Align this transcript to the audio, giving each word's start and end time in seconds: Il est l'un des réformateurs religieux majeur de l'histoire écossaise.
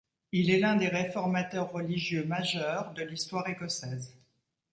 Il 0.31 0.49
est 0.49 0.57
l'un 0.57 0.77
des 0.77 0.87
réformateurs 0.87 1.71
religieux 1.71 2.25
majeur 2.25 2.91
de 2.95 3.03
l'histoire 3.03 3.47
écossaise. 3.49 4.17